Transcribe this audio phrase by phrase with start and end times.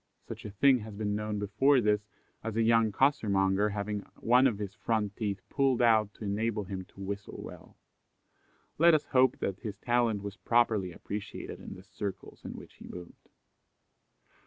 [0.27, 2.07] Such a thing has been known before this,
[2.43, 6.85] as a young costermonger having one of his front teeth pulled out to enable him
[6.85, 7.77] to whistle well.
[8.79, 12.87] Let us hope that his talent was properly appreciated in the circles in which he
[12.87, 13.29] moved.